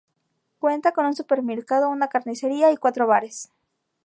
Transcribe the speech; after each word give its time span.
Cuenta 0.57 0.93
con 0.93 1.05
un 1.05 1.13
supermercado, 1.13 1.87
una 1.91 2.07
carnicería 2.07 2.71
y 2.71 2.77
cuatro 2.77 3.05
bares. 3.05 3.51